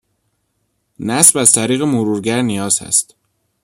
نصب 0.99 1.37
از 1.37 1.51
طریق 1.51 1.81
مرورگر 1.81 2.41
نیاز 2.41 2.79
هست 2.79 3.15